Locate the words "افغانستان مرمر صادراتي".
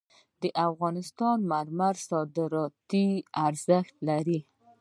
0.67-3.07